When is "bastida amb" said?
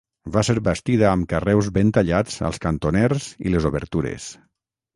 0.67-1.27